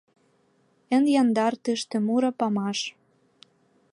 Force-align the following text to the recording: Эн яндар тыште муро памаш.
Эн 0.95 1.03
яндар 1.21 1.53
тыште 1.63 1.97
муро 2.05 2.31
памаш. 2.39 2.79